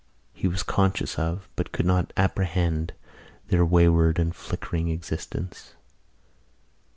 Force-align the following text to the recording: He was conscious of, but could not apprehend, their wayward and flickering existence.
He 0.33 0.47
was 0.47 0.63
conscious 0.63 1.19
of, 1.19 1.47
but 1.55 1.71
could 1.71 1.85
not 1.85 2.11
apprehend, 2.17 2.93
their 3.49 3.63
wayward 3.63 4.17
and 4.17 4.35
flickering 4.35 4.89
existence. 4.89 5.75